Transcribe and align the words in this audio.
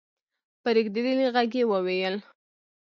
په 0.61 0.69
رېږدېدلې 0.75 1.27
غږ 1.35 1.51
يې 1.59 1.63
وويل: 1.71 2.15